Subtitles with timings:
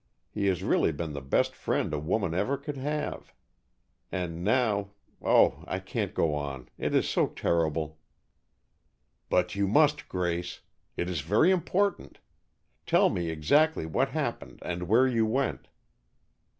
[0.31, 3.31] He has really been the best friend a woman ever could have,
[4.11, 6.69] and now Oh, I can't go on.
[6.79, 7.99] It is so terrible."
[9.29, 10.61] "But you must, Grace.
[10.97, 12.17] It is very important.
[12.87, 15.67] Tell me exactly what happened and where you went."